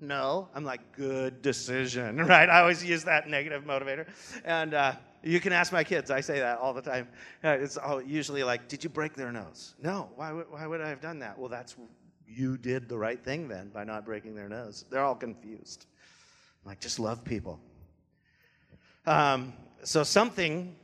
[0.00, 0.48] no.
[0.54, 2.48] I'm like, good decision, right?
[2.48, 4.06] I always use that negative motivator.
[4.44, 4.92] And uh,
[5.22, 6.10] you can ask my kids.
[6.10, 7.08] I say that all the time.
[7.42, 9.74] Uh, it's all, usually like, did you break their nose?
[9.82, 10.10] No.
[10.16, 11.38] Why would, why would I have done that?
[11.38, 11.76] Well, that's,
[12.28, 14.84] you did the right thing then by not breaking their nose.
[14.90, 15.86] They're all confused.
[16.64, 17.60] I'm like, just love people.
[19.06, 19.52] Um,
[19.84, 20.74] so something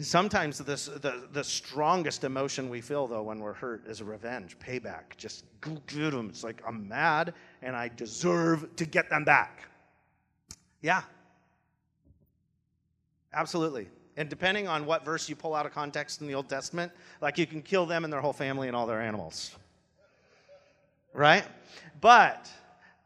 [0.00, 5.16] Sometimes the, the strongest emotion we feel, though, when we're hurt is revenge, payback.
[5.16, 5.44] Just.
[5.64, 9.68] It's like, I'm mad and I deserve to get them back.
[10.82, 11.02] Yeah.
[13.32, 13.88] Absolutely.
[14.16, 17.36] And depending on what verse you pull out of context in the Old Testament, like
[17.36, 19.56] you can kill them and their whole family and all their animals.
[21.12, 21.44] Right?
[22.00, 22.48] But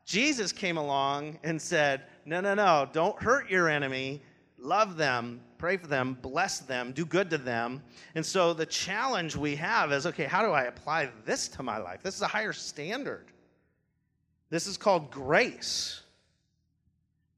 [0.04, 4.20] Jesus came along and said, No, no, no, don't hurt your enemy
[4.62, 7.82] love them, pray for them, bless them, do good to them.
[8.14, 11.78] And so the challenge we have is okay, how do I apply this to my
[11.78, 12.02] life?
[12.02, 13.26] This is a higher standard.
[14.50, 16.02] This is called grace.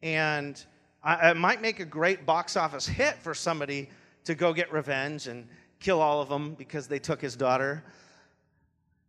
[0.03, 0.63] And
[1.03, 3.89] I, it might make a great box office hit for somebody
[4.25, 5.47] to go get revenge and
[5.81, 7.85] kill all of them because they took his daughter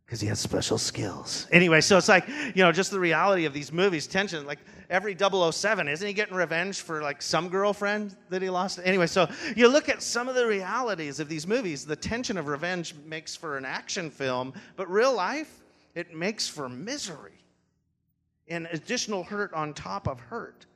[0.06, 1.48] because he has special skills.
[1.52, 4.46] Anyway, so it's like, you know, just the reality of these movies, tension.
[4.46, 8.80] Like every 007, isn't he getting revenge for like some girlfriend that he lost?
[8.84, 12.48] Anyway, so you look at some of the realities of these movies, the tension of
[12.48, 15.64] revenge makes for an action film, but real life,
[15.96, 17.32] it makes for misery
[18.48, 20.68] and additional hurt on top of hurt.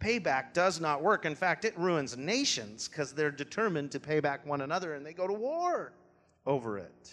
[0.00, 1.26] Payback does not work.
[1.26, 5.12] In fact, it ruins nations because they're determined to pay back one another and they
[5.12, 5.92] go to war
[6.46, 7.12] over it.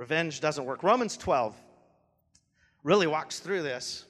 [0.00, 0.82] Revenge doesn't work.
[0.82, 1.54] Romans 12
[2.84, 4.06] really walks through this.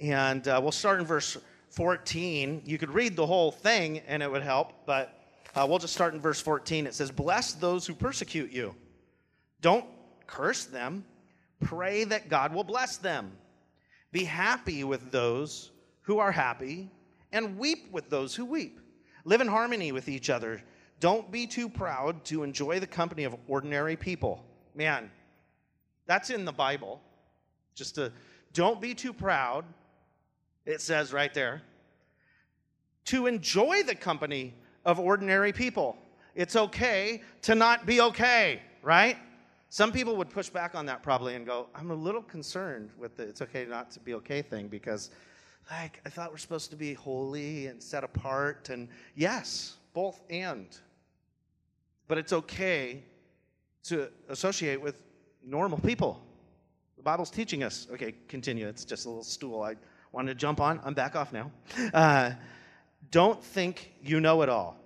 [0.00, 1.36] And uh, we'll start in verse
[1.70, 2.62] 14.
[2.64, 5.20] You could read the whole thing and it would help, but
[5.56, 6.86] uh, we'll just start in verse 14.
[6.86, 8.72] It says, Bless those who persecute you.
[9.60, 9.84] Don't
[10.28, 11.04] curse them.
[11.58, 13.32] Pray that God will bless them.
[14.12, 16.88] Be happy with those who are happy,
[17.32, 18.78] and weep with those who weep.
[19.24, 20.62] Live in harmony with each other.
[21.00, 24.44] Don't be too proud to enjoy the company of ordinary people.
[24.76, 25.10] Man,
[26.12, 27.00] that's in the Bible.
[27.74, 28.12] Just to
[28.52, 29.64] don't be too proud,
[30.66, 31.62] it says right there,
[33.06, 34.52] to enjoy the company
[34.84, 35.96] of ordinary people.
[36.34, 39.16] It's okay to not be okay, right?
[39.70, 43.16] Some people would push back on that probably and go, I'm a little concerned with
[43.16, 45.08] the it's okay not to be okay thing because,
[45.70, 48.68] like, I thought we're supposed to be holy and set apart.
[48.68, 50.66] And yes, both and.
[52.06, 53.02] But it's okay
[53.84, 55.00] to associate with
[55.44, 56.22] normal people.
[56.96, 57.88] The Bible's teaching us.
[57.92, 58.68] Okay, continue.
[58.68, 59.76] It's just a little stool I
[60.12, 60.80] wanted to jump on.
[60.84, 61.50] I'm back off now.
[61.92, 62.32] Uh,
[63.10, 64.76] don't think you know it all.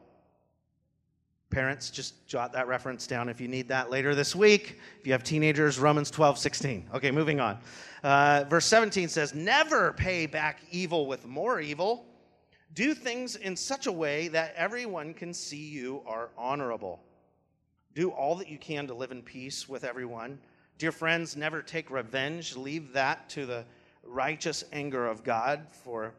[1.51, 4.79] Parents, just jot that reference down if you need that later this week.
[5.01, 6.91] If you have teenagers, Romans 12, 16.
[6.95, 7.59] Okay, moving on.
[8.03, 12.07] Uh, verse 17 says, Never pay back evil with more evil.
[12.75, 17.01] Do things in such a way that everyone can see you are honorable.
[17.97, 20.39] Do all that you can to live in peace with everyone.
[20.77, 22.55] Dear friends, never take revenge.
[22.55, 23.65] Leave that to the
[24.05, 26.13] righteous anger of God, for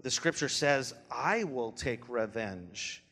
[0.00, 3.02] the scripture says, I will take revenge.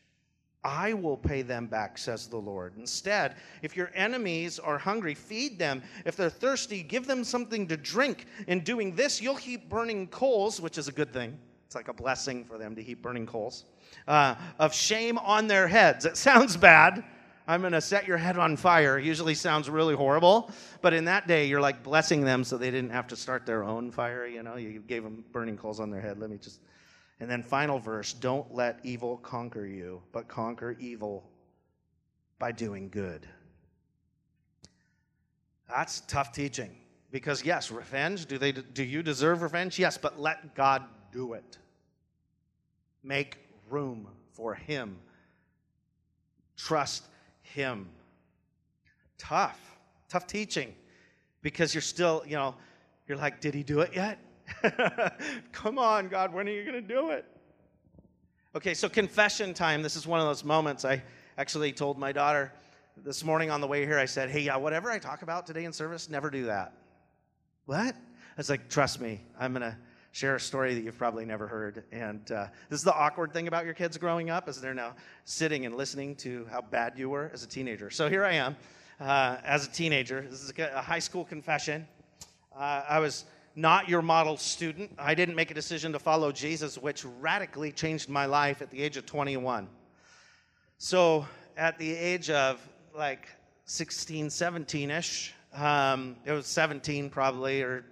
[0.63, 2.71] I will pay them back, says the Lord.
[2.77, 5.83] Instead, if your enemies are hungry, feed them.
[6.05, 8.27] If they're thirsty, give them something to drink.
[8.47, 11.37] In doing this, you'll heap burning coals, which is a good thing.
[11.65, 13.65] It's like a blessing for them to heap burning coals
[14.07, 16.05] uh, of shame on their heads.
[16.05, 17.03] It sounds bad.
[17.49, 18.99] I'm going to set your head on fire.
[18.99, 20.51] It usually sounds really horrible.
[20.81, 23.63] But in that day, you're like blessing them so they didn't have to start their
[23.63, 24.27] own fire.
[24.27, 26.19] You know, you gave them burning coals on their head.
[26.19, 26.61] Let me just
[27.19, 31.29] and then, final verse don't let evil conquer you, but conquer evil
[32.37, 33.27] by doing good.
[35.67, 36.75] That's tough teaching.
[37.11, 39.77] Because, yes, revenge, do, they, do you deserve revenge?
[39.77, 41.57] Yes, but let God do it.
[43.03, 43.37] Make
[43.69, 44.97] room for Him.
[46.55, 47.03] Trust
[47.53, 47.89] Him.
[49.17, 49.59] Tough,
[50.07, 50.73] tough teaching
[51.41, 52.55] because you're still, you know,
[53.07, 54.19] you're like, did He do it yet?
[55.51, 57.25] Come on, God, when are you going to do it?
[58.55, 59.81] Okay, so confession time.
[59.81, 61.03] This is one of those moments I
[61.37, 62.51] actually told my daughter
[62.97, 63.99] this morning on the way here.
[63.99, 66.73] I said, Hey, yeah, whatever I talk about today in service, never do that.
[67.65, 67.95] What?
[67.95, 69.77] I was like, Trust me, I'm going to
[70.11, 71.83] share a story that you've probably never heard.
[71.91, 74.95] And uh, this is the awkward thing about your kids growing up, is they're now
[75.25, 77.89] sitting and listening to how bad you were as a teenager.
[77.89, 78.55] So here I am
[78.99, 80.25] uh, as a teenager.
[80.29, 81.87] This is a high school confession.
[82.55, 84.91] Uh, I was not your model student.
[84.97, 88.81] I didn't make a decision to follow Jesus, which radically changed my life at the
[88.81, 89.67] age of 21.
[90.77, 91.25] So,
[91.57, 92.61] at the age of
[92.95, 93.27] like
[93.65, 97.83] 16, 17 ish, um, it was 17 probably, or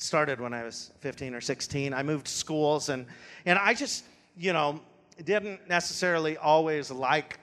[0.00, 1.92] started when I was 15 or 16.
[1.92, 3.06] I moved schools, and,
[3.44, 4.04] and I just,
[4.36, 4.80] you know,
[5.24, 7.38] didn't necessarily always like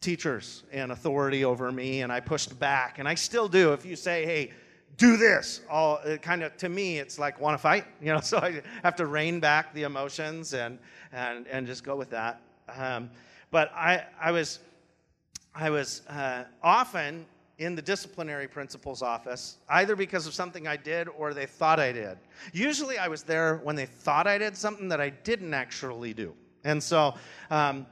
[0.00, 3.72] teachers and authority over me, and I pushed back, and I still do.
[3.72, 4.52] If you say, hey,
[4.96, 8.38] do this all kind of to me it's like want to fight you know so
[8.38, 10.76] i have to rein back the emotions and
[11.12, 12.40] and and just go with that
[12.74, 13.08] um,
[13.52, 14.58] but i i was
[15.54, 17.24] i was uh, often
[17.58, 21.92] in the disciplinary principal's office either because of something i did or they thought i
[21.92, 22.18] did
[22.52, 26.34] usually i was there when they thought i did something that i didn't actually do
[26.64, 27.14] and so
[27.50, 27.86] um,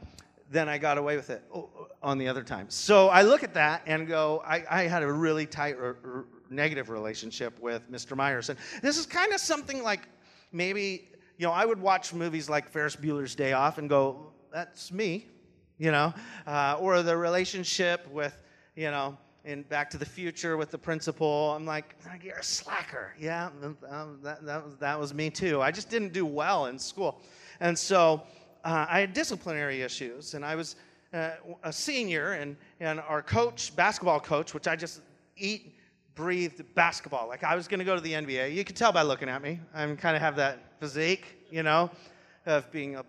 [0.51, 1.69] then I got away with it oh,
[2.03, 2.67] on the other time.
[2.69, 5.77] So I look at that and go, I, I had a really tight
[6.51, 8.17] negative relationship with Mr.
[8.17, 8.49] Myers.
[8.49, 10.09] And this is kind of something like
[10.53, 14.93] maybe, you know, I would watch movies like Ferris Bueller's Day Off and go, that's
[14.93, 15.27] me,
[15.79, 16.15] you know,
[16.47, 18.43] uh, or the relationship with,
[18.77, 21.55] you know, in Back to the Future with the principal.
[21.57, 23.15] I'm like, you're a slacker.
[23.19, 23.51] Yeah,
[23.89, 25.63] um, that, that, was, that was me too.
[25.63, 27.21] I just didn't do well in school.
[27.61, 28.25] And so
[28.65, 30.75] uh, I had disciplinary issues, and I was
[31.15, 31.31] uh,
[31.63, 35.01] a senior, and, and our coach, basketball coach, which I just
[35.37, 35.75] eat
[36.17, 37.29] breathed basketball.
[37.29, 38.53] Like I was going to go to the NBA.
[38.53, 39.61] You can tell by looking at me.
[39.73, 41.91] I'm kind of have that physique, you know,
[42.47, 43.05] of being a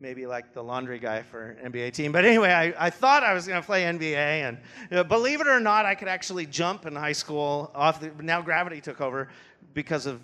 [0.00, 2.12] maybe like the laundry guy for NBA team.
[2.12, 4.58] But anyway, I, I thought I was going to play NBA, and
[4.90, 7.70] uh, believe it or not, I could actually jump in high school.
[7.74, 9.28] Off the, now gravity took over
[9.72, 10.20] because of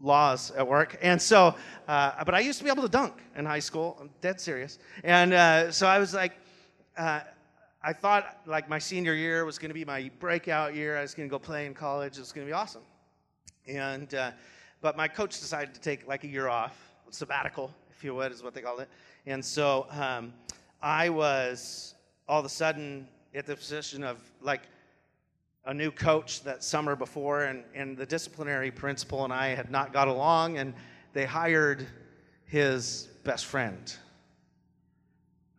[0.00, 1.54] laws at work, and so.
[1.86, 3.96] Uh, but I used to be able to dunk in high school.
[4.00, 6.32] I'm dead serious, and uh, so I was like.
[6.96, 7.20] Uh,
[7.86, 10.96] I thought like my senior year was going to be my breakout year.
[10.96, 12.16] I was going to go play in college.
[12.16, 12.80] It was going to be awesome.
[13.68, 14.30] And uh,
[14.80, 16.74] but my coach decided to take like a year off,
[17.10, 18.88] sabbatical, if you would, is what they called it.
[19.26, 20.32] And so um,
[20.82, 21.94] I was
[22.28, 24.62] all of a sudden at the position of like
[25.66, 29.92] a new coach that summer before, and, and the disciplinary principal and I had not
[29.92, 30.74] got along, and
[31.14, 31.86] they hired
[32.44, 33.94] his best friend.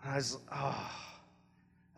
[0.04, 0.92] I was, oh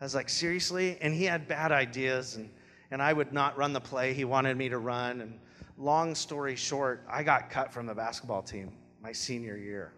[0.00, 0.96] I was like, seriously?
[1.00, 2.48] And he had bad ideas, and,
[2.90, 5.20] and I would not run the play he wanted me to run.
[5.20, 5.38] And
[5.76, 8.72] long story short, I got cut from the basketball team
[9.02, 9.92] my senior year.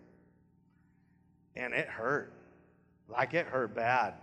[1.56, 2.32] And it hurt.
[3.08, 4.14] Like it hurt bad.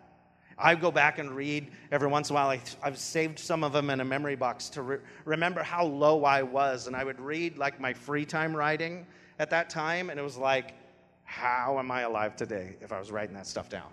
[0.57, 2.49] I go back and read every once in a while.
[2.49, 6.25] I, have saved some of them in a memory box to re- remember how low
[6.25, 6.87] I was.
[6.87, 9.05] And I would read like my free time writing
[9.37, 10.73] at that time, and it was like,
[11.25, 13.89] how am I alive today if I was writing that stuff down?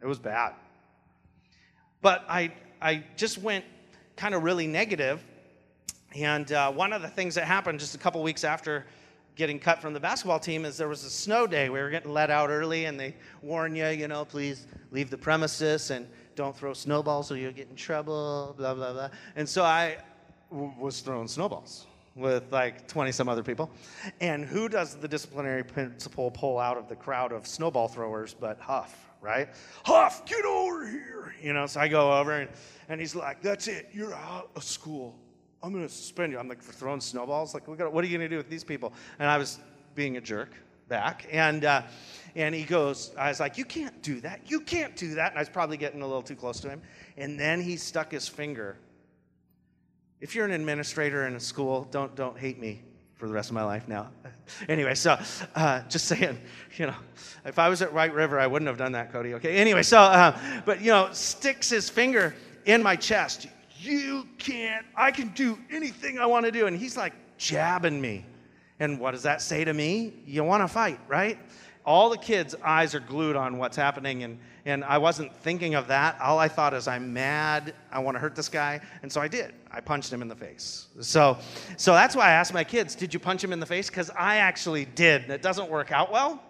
[0.00, 0.52] It was bad.
[2.02, 3.64] But I, I just went
[4.16, 5.24] kind of really negative.
[6.14, 8.86] And uh, one of the things that happened just a couple weeks after
[9.40, 11.70] getting cut from the basketball team is there was a snow day.
[11.70, 15.16] We were getting let out early, and they warn you, you know, please leave the
[15.16, 19.08] premises and don't throw snowballs or you'll get in trouble, blah, blah, blah.
[19.36, 19.96] And so I
[20.50, 23.70] w- was throwing snowballs with like 20 some other people.
[24.20, 28.60] And who does the disciplinary principal pull out of the crowd of snowball throwers but
[28.60, 28.94] Huff?
[29.22, 29.48] right?
[29.86, 31.34] Huff, get over here.
[31.42, 32.50] You know, so I go over and,
[32.90, 33.88] and he's like, that's it.
[33.92, 35.18] You're out of school.
[35.62, 36.38] I'm going to suspend you.
[36.38, 37.52] I'm like, throwing snowballs?
[37.54, 38.92] Like, what are you going to do with these people?
[39.18, 39.58] And I was
[39.94, 40.50] being a jerk
[40.88, 41.26] back.
[41.30, 41.82] And, uh,
[42.34, 44.40] and he goes, I was like, you can't do that.
[44.46, 45.30] You can't do that.
[45.30, 46.80] And I was probably getting a little too close to him.
[47.16, 48.76] And then he stuck his finger.
[50.20, 52.82] If you're an administrator in a school, don't, don't hate me
[53.14, 54.10] for the rest of my life now.
[54.68, 55.18] anyway, so
[55.54, 56.38] uh, just saying,
[56.76, 56.96] you know,
[57.44, 59.34] if I was at White River, I wouldn't have done that, Cody.
[59.34, 59.56] Okay.
[59.56, 63.46] Anyway, so, uh, but you know, sticks his finger in my chest.
[63.80, 64.84] You can't.
[64.94, 68.26] I can do anything I want to do, and he's like jabbing me.
[68.78, 70.14] And what does that say to me?
[70.26, 71.38] You want to fight, right?
[71.84, 75.88] All the kids' eyes are glued on what's happening, and and I wasn't thinking of
[75.88, 76.20] that.
[76.20, 77.74] All I thought is, I'm mad.
[77.90, 78.80] I want to hurt this guy.
[79.02, 79.54] And so I did.
[79.70, 80.88] I punched him in the face.
[81.00, 81.38] So,
[81.76, 83.88] so that's why I asked my kids, Did you punch him in the face?
[83.88, 85.22] Because I actually did.
[85.22, 86.42] And it doesn't work out well.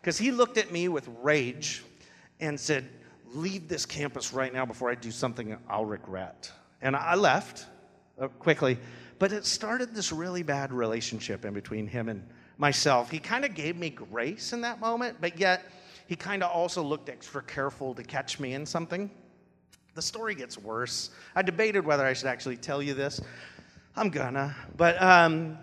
[0.00, 1.82] Because he looked at me with rage
[2.40, 2.88] and said,
[3.32, 6.52] Leave this campus right now before I do something I'll regret.
[6.84, 7.66] And I left
[8.20, 8.78] uh, quickly.
[9.18, 12.22] But it started this really bad relationship in between him and
[12.58, 13.10] myself.
[13.10, 15.64] He kind of gave me grace in that moment, but yet,
[16.06, 19.10] he kind of also looked extra careful to catch me in something.
[19.94, 21.10] The story gets worse.
[21.34, 23.22] I debated whether I should actually tell you this.
[23.96, 24.54] I'm gonna.
[24.76, 25.56] But um,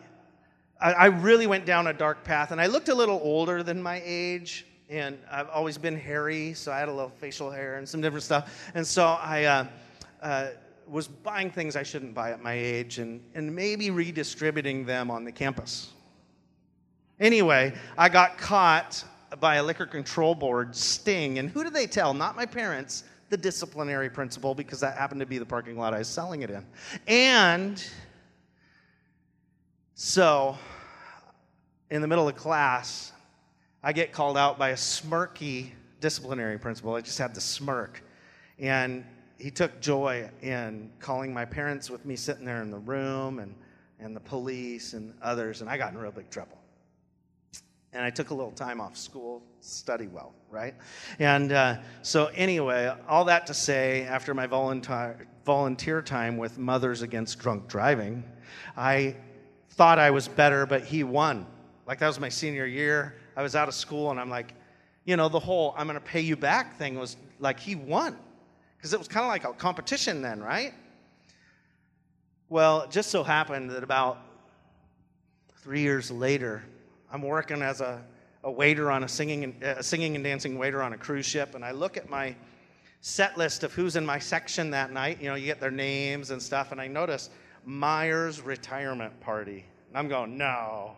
[0.82, 3.82] I, I really went down a dark path, and I looked a little older than
[3.84, 7.88] my age and I've always been hairy, so I had a little facial hair and
[7.88, 8.70] some different stuff.
[8.76, 9.66] And so I uh,
[10.22, 10.48] uh,
[10.92, 15.24] was buying things I shouldn't buy at my age and, and maybe redistributing them on
[15.24, 15.92] the campus.
[17.20, 19.04] Anyway, I got caught
[19.40, 21.40] by a liquor control board sting.
[21.40, 22.14] And who did they tell?
[22.14, 26.00] Not my parents, the disciplinary principal, because that happened to be the parking lot I
[26.00, 26.66] was selling it in.
[27.08, 27.84] And
[29.94, 30.58] so,
[31.90, 33.14] in the middle of class,
[33.82, 35.70] I get called out by a smirky
[36.02, 36.96] disciplinary principal.
[36.96, 38.04] I just had the smirk.
[38.60, 39.06] And
[39.42, 43.56] he took joy in calling my parents with me sitting there in the room and,
[44.00, 46.62] and the police and others, and I got in real big trouble
[47.94, 50.74] and I took a little time off school, study well, right?
[51.20, 57.02] And uh, so, anyway, all that to say, after my volunteer, volunteer time with Mothers
[57.02, 58.24] Against Drunk Driving,
[58.78, 59.16] I
[59.72, 61.46] thought I was better, but he won.
[61.86, 63.16] Like, that was my senior year.
[63.36, 64.54] I was out of school, and I'm like,
[65.04, 68.18] you know, the whole I'm going to pay you back thing was like he won.
[68.82, 70.74] Because it was kind of like a competition then, right?
[72.50, 74.18] Well, it just so happened that about
[75.58, 76.64] three years later,
[77.14, 78.02] I'm working as a,
[78.44, 81.54] a waiter on a singing, and, uh, singing and dancing waiter on a cruise ship,
[81.54, 82.36] and I look at my
[83.02, 85.22] set list of who's in my section that night.
[85.22, 87.30] You know, you get their names and stuff, and I notice
[87.66, 89.64] Myers retirement party.
[89.90, 90.96] And I'm going, no,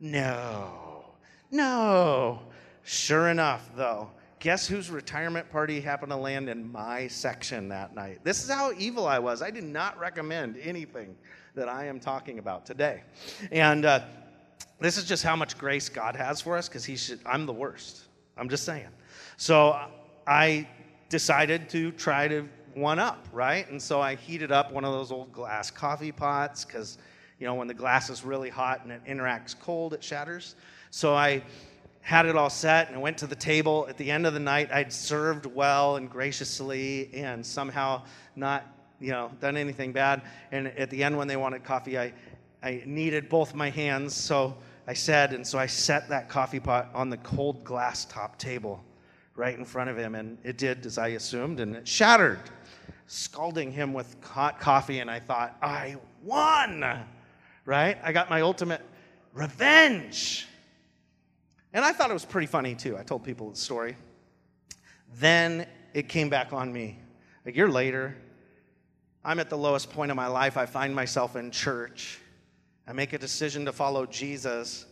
[0.00, 1.04] no,
[1.50, 2.40] no.
[2.84, 4.10] Sure enough, though,
[4.42, 8.18] guess whose retirement party happened to land in my section that night?
[8.24, 9.40] This is how evil I was.
[9.40, 11.14] I did not recommend anything
[11.54, 13.04] that I am talking about today.
[13.52, 14.00] And uh,
[14.80, 17.52] this is just how much grace God has for us because he should I'm the
[17.52, 18.02] worst.
[18.36, 18.88] I'm just saying.
[19.36, 19.80] So
[20.26, 20.68] I
[21.08, 23.70] decided to try to one up, right?
[23.70, 26.98] And so I heated up one of those old glass coffee pots because,
[27.38, 30.56] you know, when the glass is really hot and it interacts cold, it shatters.
[30.90, 31.44] So I
[32.02, 33.86] had it all set and went to the table.
[33.88, 38.02] At the end of the night, I'd served well and graciously and somehow
[38.34, 38.66] not,
[39.00, 40.22] you know, done anything bad.
[40.50, 42.12] And at the end, when they wanted coffee, I,
[42.62, 44.14] I needed both my hands.
[44.14, 48.36] So I said, and so I set that coffee pot on the cold glass top
[48.36, 48.84] table
[49.36, 50.16] right in front of him.
[50.16, 52.40] And it did as I assumed, and it shattered,
[53.06, 54.98] scalding him with hot coffee.
[54.98, 56.84] And I thought, I won,
[57.64, 57.96] right?
[58.02, 58.82] I got my ultimate
[59.34, 60.48] revenge.
[61.72, 62.98] And I thought it was pretty funny too.
[62.98, 63.96] I told people the story.
[65.16, 66.98] Then it came back on me.
[67.46, 68.16] A year later,
[69.24, 70.56] I'm at the lowest point of my life.
[70.56, 72.18] I find myself in church.
[72.86, 74.86] I make a decision to follow Jesus.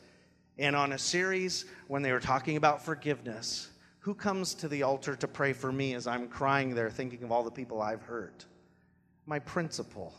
[0.59, 3.68] And on a series, when they were talking about forgiveness,
[3.99, 7.33] who comes to the altar to pray for me as I'm crying there, thinking of
[7.33, 8.47] all the people I've hurt?
[9.26, 10.14] My principal.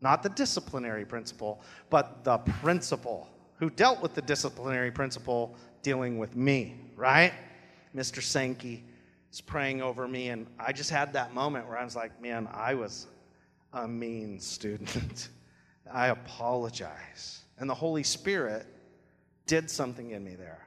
[0.00, 3.28] Not the disciplinary principal, but the principal
[3.58, 7.32] who dealt with the disciplinary principal dealing with me, right?
[7.94, 8.22] Mr.
[8.22, 8.84] Sankey
[9.32, 12.48] is praying over me, and I just had that moment where I was like, man,
[12.52, 13.06] I was
[13.72, 15.28] a mean student.
[15.92, 17.42] I apologize.
[17.58, 18.66] And the Holy Spirit
[19.46, 20.66] did something in me there.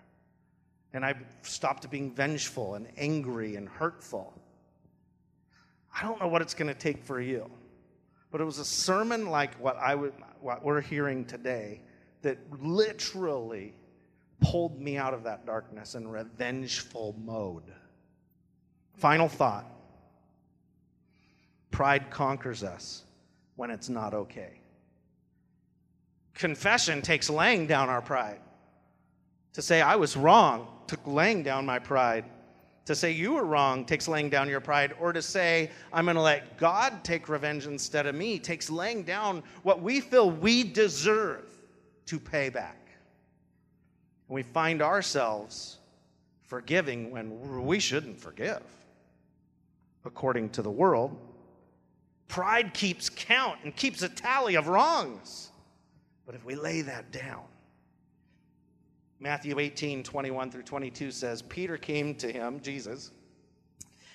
[0.94, 4.34] And I stopped being vengeful and angry and hurtful.
[5.94, 7.50] I don't know what it's going to take for you,
[8.32, 11.82] but it was a sermon like what, I would, what we're hearing today
[12.22, 13.74] that literally
[14.40, 17.64] pulled me out of that darkness in revengeful mode.
[18.96, 19.66] Final thought
[21.72, 23.04] pride conquers us
[23.56, 24.60] when it's not okay.
[26.34, 28.40] Confession takes laying down our pride.
[29.54, 32.26] To say I was wrong took laying down my pride.
[32.86, 34.94] To say you were wrong takes laying down your pride.
[35.00, 39.04] Or to say I'm going to let God take revenge instead of me takes laying
[39.04, 41.47] down what we feel we deserve
[42.08, 42.90] to pay back.
[44.28, 45.78] And we find ourselves
[46.44, 48.64] forgiving when we shouldn't forgive,
[50.06, 51.18] according to the world.
[52.28, 55.52] Pride keeps count and keeps a tally of wrongs.
[56.26, 57.44] But if we lay that down,
[59.20, 63.12] Matthew 18, 21 through 22 says, Peter came to him, Jesus,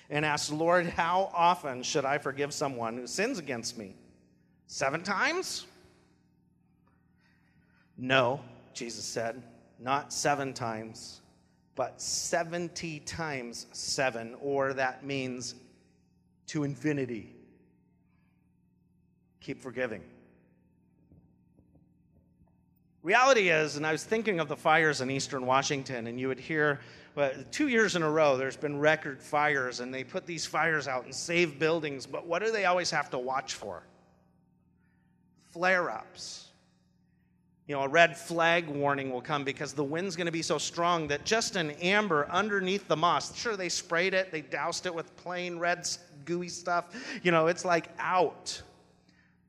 [0.09, 3.95] and asked, Lord, how often should I forgive someone who sins against me?
[4.67, 5.65] Seven times?
[7.97, 8.41] No,
[8.73, 9.41] Jesus said,
[9.79, 11.21] not seven times,
[11.75, 15.55] but 70 times seven, or that means
[16.47, 17.35] to infinity.
[19.41, 20.01] Keep forgiving.
[23.01, 26.39] Reality is, and I was thinking of the fires in eastern Washington, and you would
[26.39, 26.79] hear
[27.15, 30.87] well, two years in a row there's been record fires, and they put these fires
[30.87, 33.83] out and save buildings, but what do they always have to watch for?
[35.51, 36.47] Flare ups
[37.67, 40.57] you know, a red flag warning will come because the wind's going to be so
[40.57, 44.93] strong that just an amber underneath the moss, sure, they sprayed it, they doused it
[44.93, 45.87] with plain red
[46.25, 46.85] gooey stuff,
[47.23, 48.61] you know, it's like out.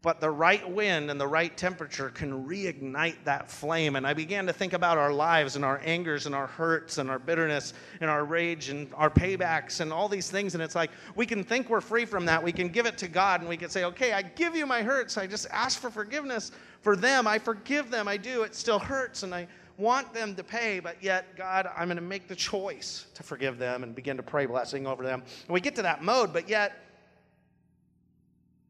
[0.05, 3.97] But the right wind and the right temperature can reignite that flame.
[3.97, 7.09] And I began to think about our lives and our angers and our hurts and
[7.09, 10.53] our bitterness and our rage and our paybacks and all these things.
[10.53, 12.43] And it's like we can think we're free from that.
[12.43, 14.83] We can give it to God and we can say, okay, I give you my
[14.83, 15.17] hurts.
[15.17, 16.53] I just ask for forgiveness
[16.83, 17.27] for them.
[17.27, 18.07] I forgive them.
[18.07, 18.43] I do.
[18.43, 19.49] It still hurts and I
[19.79, 23.59] want them to pay, but yet, God, I'm going to make the choice to forgive
[23.59, 25.23] them and begin to pray blessing over them.
[25.47, 26.85] And we get to that mode, but yet,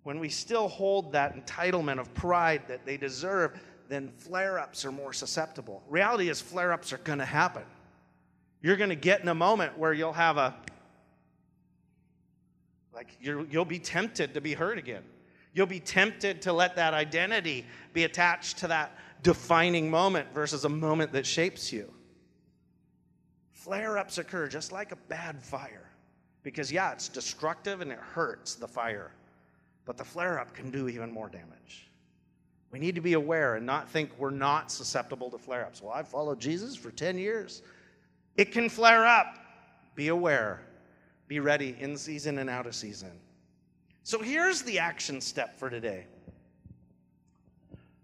[0.04, 4.92] when we still hold that entitlement of pride that they deserve, then flare ups are
[4.92, 5.82] more susceptible.
[5.88, 7.64] Reality is, flare ups are going to happen.
[8.62, 10.54] You're going to get in a moment where you'll have a,
[12.94, 15.02] like, you'll be tempted to be hurt again.
[15.52, 20.68] You'll be tempted to let that identity be attached to that defining moment versus a
[20.68, 21.92] moment that shapes you.
[23.52, 25.88] Flare ups occur just like a bad fire.
[26.42, 29.12] Because, yeah, it's destructive and it hurts the fire,
[29.84, 31.90] but the flare up can do even more damage.
[32.70, 35.80] We need to be aware and not think we're not susceptible to flare ups.
[35.80, 37.62] Well, I've followed Jesus for 10 years.
[38.36, 39.38] It can flare up.
[39.94, 40.60] Be aware.
[41.28, 43.12] Be ready in season and out of season.
[44.02, 46.06] So here's the action step for today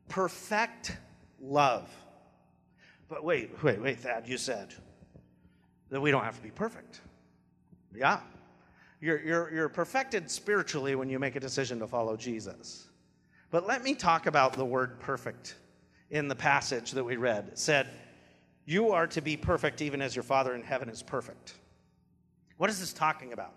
[0.08, 0.96] perfect
[1.40, 1.88] love.
[3.08, 4.74] But wait, wait, wait, Thad, you said
[5.88, 7.00] that we don't have to be perfect.
[7.94, 8.20] Yeah.
[9.00, 12.88] You're, you're, you're perfected spiritually when you make a decision to follow Jesus.
[13.50, 15.56] But let me talk about the word perfect
[16.10, 17.48] in the passage that we read.
[17.48, 17.88] It said,
[18.66, 21.54] You are to be perfect even as your Father in heaven is perfect.
[22.58, 23.54] What is this talking about?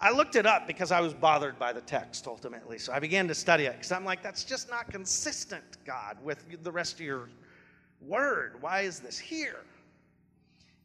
[0.00, 2.78] I looked it up because I was bothered by the text ultimately.
[2.78, 6.44] So I began to study it because I'm like, that's just not consistent, God, with
[6.64, 7.28] the rest of your
[8.00, 8.56] word.
[8.60, 9.60] Why is this here?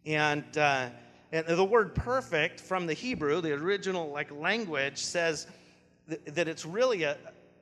[0.05, 0.89] And, uh,
[1.31, 5.47] and the word perfect from the Hebrew, the original like language, says
[6.07, 7.17] th- that it's really a,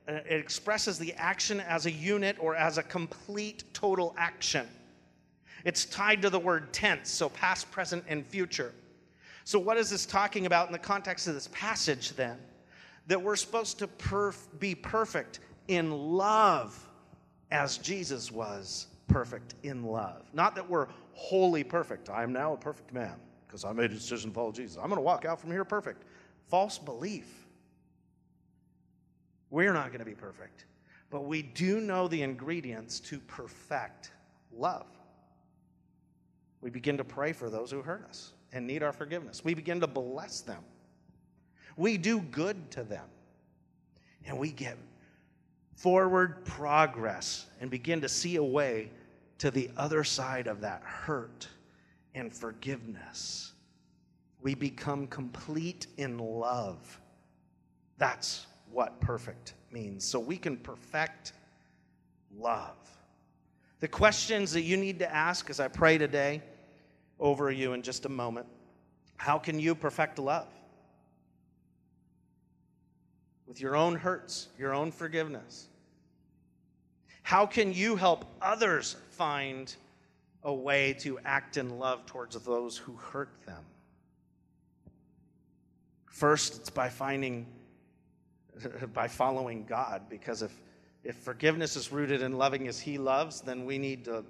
[0.07, 4.67] it expresses the action as a unit or as a complete total action.
[5.63, 8.71] It's tied to the word tense, so past, present, and future.
[9.45, 12.37] So, what is this talking about in the context of this passage then?
[13.07, 16.79] That we're supposed to perf- be perfect in love
[17.49, 20.23] as Jesus was perfect in love.
[20.33, 22.09] Not that we're wholly perfect.
[22.09, 23.15] I am now a perfect man
[23.47, 24.77] because I made a decision to follow Jesus.
[24.77, 26.03] I'm going to walk out from here perfect.
[26.47, 27.47] False belief.
[29.49, 30.65] We're not going to be perfect,
[31.09, 34.11] but we do know the ingredients to perfect
[34.51, 34.87] love.
[36.61, 39.43] We begin to pray for those who hurt us and need our forgiveness.
[39.43, 40.63] We begin to bless them.
[41.77, 43.05] We do good to them.
[44.25, 44.77] And we get
[45.75, 48.89] forward progress and begin to see a way
[49.37, 51.47] to the other side of that hurt
[52.15, 53.51] and forgiveness.
[54.41, 56.99] We become complete in love.
[57.97, 60.03] That's what perfect means.
[60.05, 61.33] So we can perfect
[62.37, 62.75] love.
[63.81, 66.41] The questions that you need to ask as I pray today
[67.19, 68.47] over you in just a moment.
[69.17, 70.47] How can you perfect love?
[73.47, 75.67] With your own hurts, your own forgiveness.
[77.23, 79.73] How can you help others find
[80.45, 83.63] a way to act in love towards those who hurt them?
[86.05, 87.45] First, it's by finding,
[88.93, 90.53] by following God, because if,
[91.03, 94.23] if forgiveness is rooted in loving as He loves, then we need to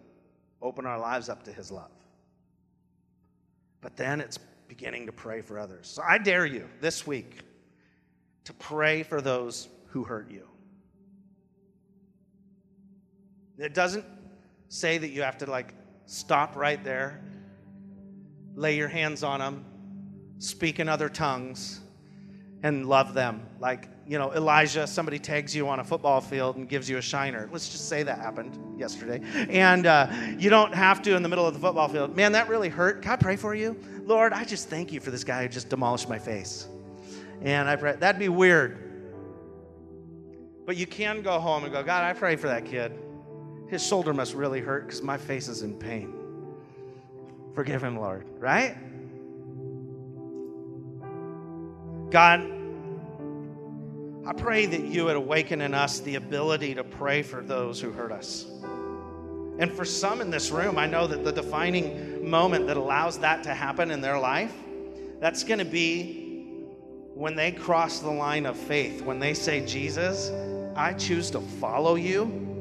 [0.64, 1.92] open our lives up to His love
[3.86, 5.88] but then it's beginning to pray for others.
[5.88, 7.42] So I dare you this week
[8.46, 10.48] to pray for those who hurt you.
[13.60, 14.04] It doesn't
[14.70, 15.76] say that you have to like
[16.06, 17.22] stop right there,
[18.56, 19.66] lay your hands on them,
[20.40, 21.82] speak in other tongues,
[22.64, 23.46] and love them.
[23.60, 27.02] Like, you know, Elijah, somebody tags you on a football field and gives you a
[27.02, 27.50] shiner.
[27.52, 29.22] Let's just say that happened yesterday.
[29.50, 32.16] And uh, you don't have to in the middle of the football field.
[32.16, 33.08] Man, that really hurt.
[33.08, 33.80] I pray for you?
[34.04, 36.68] Lord, I just thank you for this guy who just demolished my face.
[37.42, 38.82] And I pray, that'd be weird.
[40.66, 42.94] But you can go home and go, God, I pray for that kid.
[43.68, 46.14] His shoulder must really hurt because my face is in pain.
[47.54, 48.78] Forgive him, Lord, right?
[52.12, 52.42] God,
[54.28, 57.92] I pray that you would awaken in us the ability to pray for those who
[57.92, 58.46] hurt us.
[59.58, 63.44] And for some in this room, I know that the defining moment that allows that
[63.44, 64.54] to happen in their life,
[65.20, 66.24] that's going to be
[67.14, 70.32] when they cross the line of faith, when they say, Jesus,
[70.76, 72.55] I choose to follow you.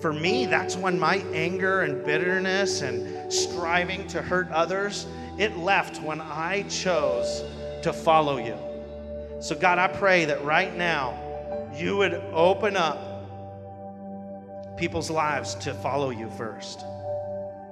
[0.00, 5.06] For me, that's when my anger and bitterness and striving to hurt others,
[5.38, 7.42] it left when I chose
[7.82, 8.56] to follow you.
[9.40, 11.18] So, God, I pray that right now
[11.76, 13.08] you would open up
[14.76, 16.84] people's lives to follow you first.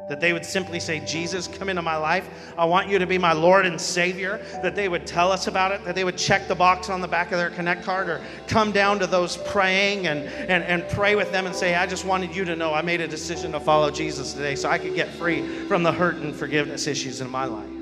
[0.08, 2.28] That they would simply say, Jesus, come into my life.
[2.56, 4.40] I want you to be my Lord and Savior.
[4.62, 7.08] That they would tell us about it, that they would check the box on the
[7.08, 11.16] back of their Connect card or come down to those praying and, and, and pray
[11.16, 13.60] with them and say, I just wanted you to know I made a decision to
[13.60, 17.28] follow Jesus today so I could get free from the hurt and forgiveness issues in
[17.28, 17.75] my life.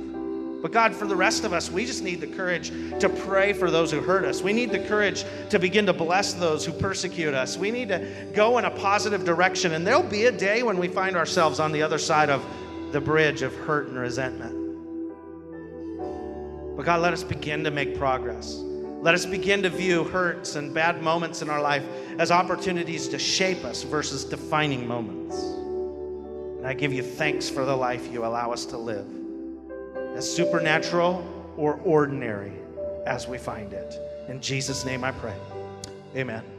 [0.64, 3.70] But God, for the rest of us, we just need the courage to pray for
[3.70, 4.40] those who hurt us.
[4.40, 7.58] We need the courage to begin to bless those who persecute us.
[7.58, 9.74] We need to go in a positive direction.
[9.74, 12.42] And there'll be a day when we find ourselves on the other side of
[12.92, 14.54] the bridge of hurt and resentment.
[16.78, 18.54] But God, let us begin to make progress.
[18.54, 21.84] Let us begin to view hurts and bad moments in our life
[22.18, 25.36] as opportunities to shape us versus defining moments.
[25.42, 29.23] And I give you thanks for the life you allow us to live
[30.14, 31.24] as supernatural
[31.56, 32.52] or ordinary
[33.06, 33.94] as we find it.
[34.28, 35.34] In Jesus' name I pray.
[36.16, 36.53] Amen.